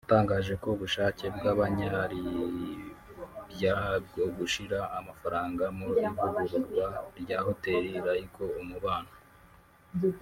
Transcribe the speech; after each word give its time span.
yatangaje 0.05 0.53
ko 0.61 0.67
ubushake 0.75 1.25
bw’abanyalibya 1.35 3.73
bwo 4.05 4.25
gushyira 4.37 4.79
amafaranga 4.99 5.63
mu 5.77 5.87
ivugururwa 6.05 6.85
rya 7.19 7.37
Hotel 7.45 7.83
Laiko 8.05 8.43
Umubano 8.63 9.11